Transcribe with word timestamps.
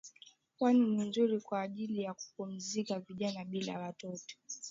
Pwani 0.57 0.79
ni 0.79 1.03
nzuri 1.09 1.41
kwa 1.41 1.61
ajili 1.61 2.01
ya 2.01 2.13
kupumzika 2.13 2.99
vijana 2.99 3.45
bila 3.45 3.79
watoto 3.79 4.35